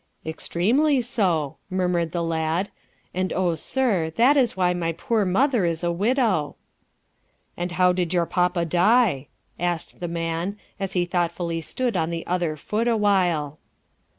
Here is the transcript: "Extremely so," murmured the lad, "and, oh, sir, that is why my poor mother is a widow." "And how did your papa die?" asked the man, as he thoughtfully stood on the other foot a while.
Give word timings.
"Extremely 0.25 0.99
so," 1.03 1.57
murmured 1.69 2.11
the 2.11 2.23
lad, 2.23 2.71
"and, 3.13 3.31
oh, 3.31 3.53
sir, 3.53 4.09
that 4.15 4.35
is 4.35 4.57
why 4.57 4.73
my 4.73 4.93
poor 4.93 5.25
mother 5.25 5.63
is 5.63 5.83
a 5.83 5.91
widow." 5.91 6.55
"And 7.55 7.73
how 7.73 7.93
did 7.93 8.11
your 8.11 8.25
papa 8.25 8.65
die?" 8.65 9.27
asked 9.59 9.99
the 9.99 10.07
man, 10.07 10.57
as 10.79 10.93
he 10.93 11.05
thoughtfully 11.05 11.61
stood 11.61 11.95
on 11.95 12.09
the 12.09 12.25
other 12.25 12.55
foot 12.57 12.87
a 12.87 12.97
while. 12.97 13.59